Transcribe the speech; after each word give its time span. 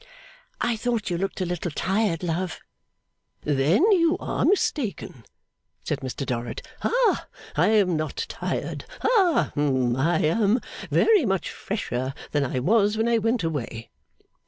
'I 0.61 0.77
thought 0.77 1.09
you 1.11 1.17
looked 1.19 1.41
a 1.41 1.45
little 1.45 1.69
tired, 1.69 2.23
love.' 2.23 2.59
'Then 3.43 3.83
you 3.91 4.17
are 4.19 4.43
mistaken,' 4.45 5.23
said 5.83 5.99
Mr 5.99 6.25
Dorrit. 6.25 6.63
'Ha, 6.81 7.27
I 7.55 7.67
am 7.67 7.97
not 7.97 8.25
tired. 8.27 8.85
Ha, 9.01 9.51
hum. 9.53 9.95
I 9.95 10.17
am 10.23 10.59
very 10.89 11.23
much 11.27 11.51
fresher 11.51 12.15
than 12.31 12.43
I 12.43 12.57
was 12.59 12.97
when 12.97 13.07
I 13.07 13.19
went 13.19 13.43
away. 13.43 13.91